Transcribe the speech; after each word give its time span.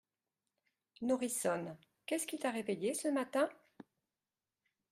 Nourrissonne, 1.03 1.77
qu’est-ce 2.07 2.25
qui 2.25 2.39
t’a 2.39 2.49
réveillée 2.49 2.95
ce 2.95 3.07
matin? 3.09 3.47